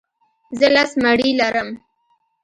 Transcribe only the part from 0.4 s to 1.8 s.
زه لس مڼې لرم.